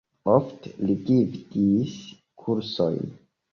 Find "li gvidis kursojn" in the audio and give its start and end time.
0.85-3.15